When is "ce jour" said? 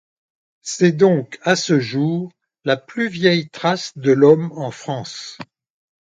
1.55-2.31